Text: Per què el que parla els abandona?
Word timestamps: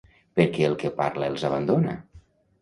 Per 0.37 0.45
què 0.55 0.63
el 0.69 0.73
que 0.83 0.91
parla 1.01 1.29
els 1.35 1.45
abandona? 1.51 1.95